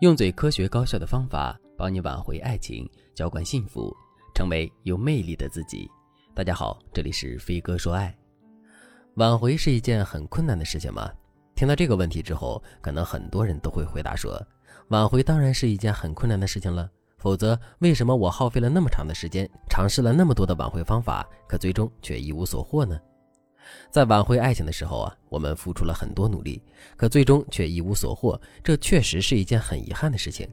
[0.00, 3.96] 用最科学高效的方法帮你挽回爱情，浇灌幸福，
[4.34, 5.90] 成为有魅力的自己。
[6.34, 8.14] 大家好，这里是飞哥说爱。
[9.14, 11.10] 挽回是一件很困难的事情吗？
[11.54, 14.38] 听到这个问题之后，可能很多人都会回答说，
[14.88, 16.90] 挽回当然是一件很困难的事情了。
[17.16, 23.00] 否则，为什么我耗费了那么长的时间，尝试了那么多的挽回方法，可最终却一无所获呢？
[23.90, 26.62] 在挽回爱情的时候啊，我们付出了很多努力，
[26.96, 30.48] 可最终却一无所获，这确实是一件很遗憾的事情。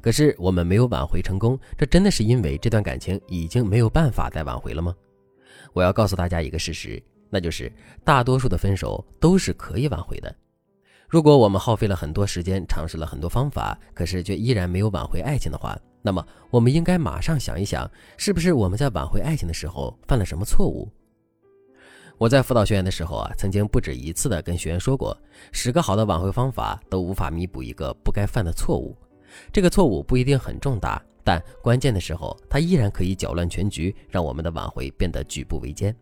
[0.00, 4.94] 可是我们没有挽回成功，这真的是因为这段感情已经没有办法再挽回了吗？
[5.72, 7.72] 我要告诉大家一个事实，那就是
[8.04, 10.34] 大多数的分手都是可以挽回的。
[11.08, 20.88] 如果我们耗费了很多时间，尝试了很多方法，可是却依然没有挽回爱情的话，那么我们应该马上想一想，是不是我们在挽回爱情的时候犯了什么错误？
[22.18, 25.16] 我在辅导学员的时候啊，曾经不止一次的跟学员说过，
[25.52, 28.96] 十个好的挽回方法都无法弥补一个不该犯的错误。
[29.52, 35.94] 这个错误不一定很重大，但关键的时候，它依然可以搅乱全局，让我们的挽回变得举步维艰。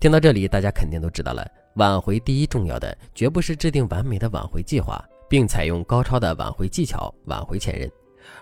[0.00, 7.88] 听到这里，大家肯定都知道了，挽回第一重要的绝不是制定完美的挽回计划，并采用高超的挽回技巧挽回前任，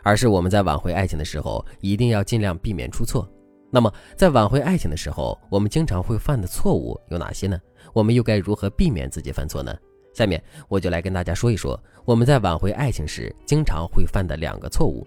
[0.02, 3.28] 而是我们在挽回爱情的时候，一定要尽量避免出错。
[3.70, 7.60] 那么，在挽回爱情的时候，我们经常会犯的错误有哪些呢？
[7.92, 9.76] 我们又该如何避免自己犯错呢？
[10.14, 15.06] 下面我就来跟大家说一说我们在挽回爱情时经常会犯的两个错误。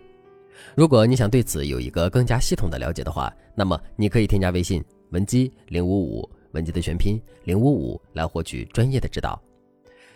[0.76, 9.42] 如果你想对此有一个更加系统的了解的话，那么你可以添加微信文姬零五五，文姬的全拼零五五，来获取专业的指导。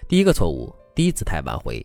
[0.07, 1.83] 第一个错误，低姿态挽回。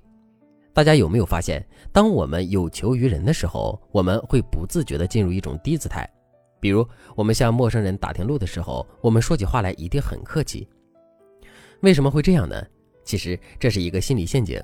[0.75, 6.09] 大家有没有发现，当我们有求于人的时候，我们会不自觉地进入一种低姿态？
[6.61, 10.69] 比如，我们向陌生人打听路的时候，我们说起话来一定很客气。
[11.81, 12.63] 为什么会这样呢？
[13.05, 14.63] 其实这是一个心理陷阱。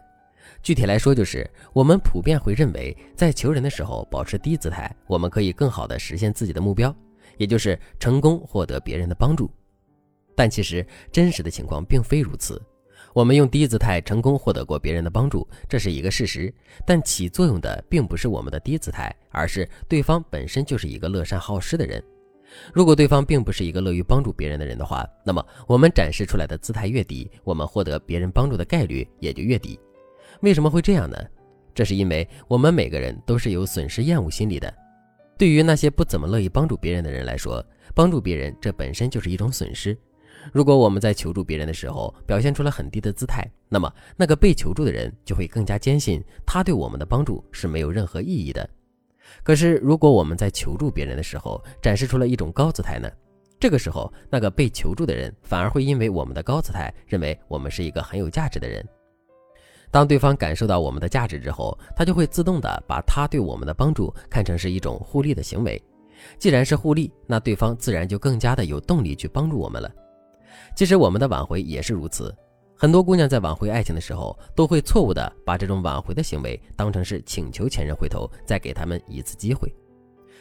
[0.63, 6.95] 具体来说，就是我们普遍会认为，在求人的时候保持低姿态，我们可以更好的实现自己的目标，
[7.39, 9.51] 也就是成功获得别人的帮助。
[10.35, 12.61] 但其实真实的情况并非如此。
[13.17, 16.53] 我们用低姿态成功获得过别人的帮助，这是一个事实。
[16.87, 22.05] 但起作用的并不是我们的低姿态，而是对方本身就是一个乐善好施的人。
[22.75, 29.81] 如果对方并不是一个乐于帮助别人的人的话，那么我们展示出来的姿态越低，我们获得别人帮助的概率也就越低。
[30.43, 31.17] 为什么会这样呢？
[31.75, 34.71] 这是因为我们每个人都是有损失厌恶心理的。
[35.39, 39.97] 对于那些不怎么乐意帮助别人的人来说，帮助别人这本身就是一种损失。
[40.53, 48.69] 如果我们在求助别人的时候表现出了很低的姿态，那么那个被求助的人就会更加坚信他对我们的帮助是没有任何意义的。
[49.43, 53.11] 可是，如果我们在求助别人的时候展示出了一种高姿态呢？
[53.59, 58.87] 这个时候，那个被求助的人反而会因为我们的高姿态，认为我们是一个很有价值的人。
[59.91, 65.83] 当对方感受到我们的价值之后，他就会自动的把他对我们的帮助看成是一种互利的行为。
[66.39, 69.91] 既然是互利，那对方自然就更加的有动力去帮助我们了。
[70.75, 72.35] 其实我们的挽回也是如此，
[72.77, 79.75] 很多姑娘在挽回爱情的时候，都会错误的把这种挽回的行为当成是请求前任回头，再给他们一次机会。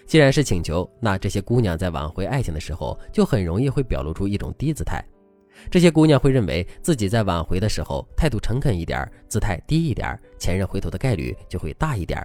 [0.05, 5.03] 既然是请求，那这些姑娘在挽回爱情的时候，就很容易会表露出一种低姿态。
[5.71, 12.21] 这些姑娘会认为自己在挽回的时候态度诚恳一点，姿态低一点，前任回头的概率就会大一点。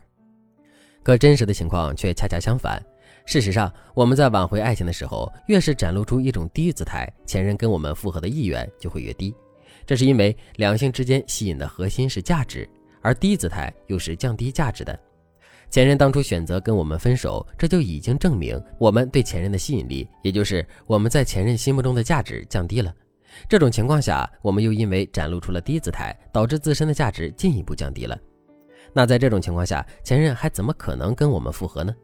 [1.02, 2.82] 可真实的情况却恰恰相反。
[3.30, 9.32] 事实上，我们在挽回爱情的时候，越是展露出一种低姿态，前任跟我们复合的意愿就会越低。
[9.86, 12.68] 这是因为两性之间吸引的核心是价值，
[13.00, 14.98] 而低姿态又是降低价值的。
[15.70, 22.92] 前任当初选择跟我们分手，这就已经证明我们对前任的吸引力，也就是我们在前任心目中的价值降低了。
[23.48, 28.18] 这种情况下，我们又因为展露出了低姿态，导致自身的价值进一步降低了。
[28.92, 31.94] 那在这种情况下，前任还怎么可能跟我们复合呢？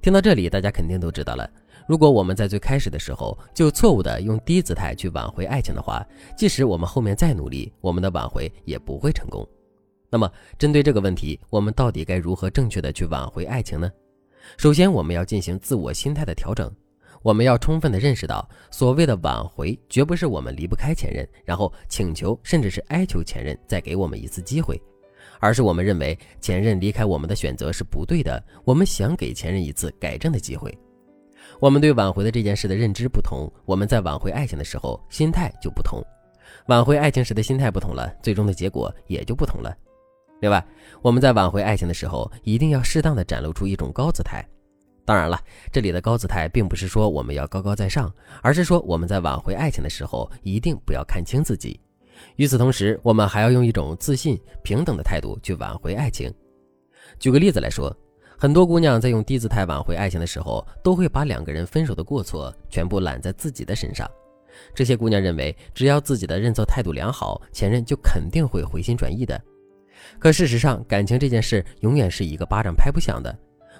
[0.00, 1.48] 听到这里，大家肯定都知道了。
[1.86, 6.06] 如果我们在最开始的时候就错误的用低姿态去挽回爱情的话，
[6.36, 9.46] 即使我们后面再努力，我们的挽回也不会成功。
[10.10, 13.90] 那么，针对这个问题，我们到底该如何正确的去挽回爱情呢？
[14.56, 16.70] 首先，我们要进行自我心态的调整。
[17.22, 24.80] 我们要充分的认识到，所谓的挽回，绝不是我们离不开前任，然后请求甚至是哀求前任再给我们一次机会。
[25.44, 30.74] 而是我们认为前任离开我们的选择是不对的，我们想给前任一次改正的机会。
[31.60, 36.02] 我们对挽回的这件事的认知不同，我们在挽回爱情的时候心态就不同。
[36.68, 39.76] 挽回爱情时的心态不同了，最终的结果也就不同了。
[40.40, 40.66] 另外，
[41.02, 44.42] 我们在挽回爱情的时候，一定要适当的展露出一种高姿态。
[45.04, 45.38] 当然了，
[45.70, 48.10] 这里的高姿态并不是说我们要高高在上，
[48.40, 51.78] 而是说我们在挽回爱情的时候，一定不要看清自己。
[52.36, 56.32] 与此同时，我们还要用一种自信、平等的态度去挽回爱情。
[57.18, 57.94] 举个例子来说，
[58.36, 64.10] 很多姑娘在用低姿态挽回爱情的时候，都会把两个人分手的过错全部揽在自己的身上。
[64.74, 69.40] 这些姑娘认为，只要自己的认错态度良好，前任就肯定会回心转意的。
[70.18, 73.36] 可事实上，感情这件事永远是一个巴掌拍不响的。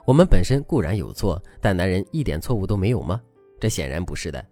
[0.06, 3.20] 我们本身固然有错，但男人一点错误都没有吗？
[3.60, 4.44] 这显然不是的。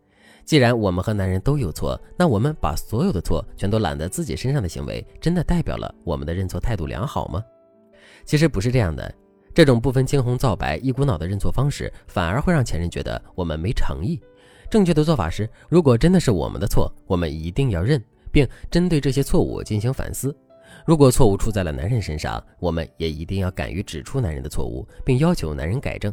[0.45, 7.43] 既然我们和男人都有错，那我们把所有的错全都揽在自己身上的行为，真的代表了我们的认错态度良好吗？
[8.25, 9.13] 其实不是这样的。
[9.55, 14.21] 这种不分青红皂白、一股脑的认错方式，反而会让前任觉得我们没诚意。
[14.71, 20.35] 正确的做法是，如果真的是我们的错，我们一定要认，并针对这些错误进行反思。
[20.87, 26.13] 如果错误出在了男人身上，我们也一定要敢于指出男人的错误，并要求男人改正。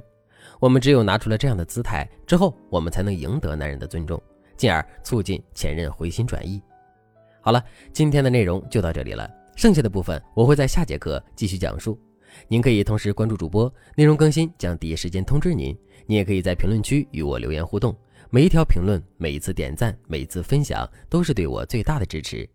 [0.59, 4.21] 我们只有拿出了这样的姿态之后，我们才能赢得男人的尊重，
[4.57, 6.61] 进而促进前任回心转意。
[7.39, 7.63] 好了，
[7.93, 11.97] 今天的内容就到这里了，剩下的部分我会在下节课继续讲述。
[12.49, 15.75] 您可以同时关注主播，内容更新将第一时间通知您。
[16.05, 17.95] 你也可以在评论区与我留言互动，
[18.29, 22.47] 每一条评论、每一次点赞、每一次分享，都是对我最大的支持。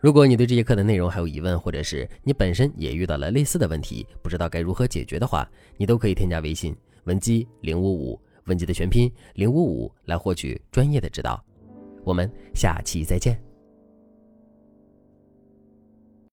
[0.00, 6.76] 如果你对这节课的内容还有疑问，或者是你本身也遇到了类似的问题，不知道该如何解决的话，你都可以添加微信
[7.06, 11.42] 文姬零五五，文姬的全拼零五五，来获取专业的指导。
[12.04, 13.45] 我们下期再见。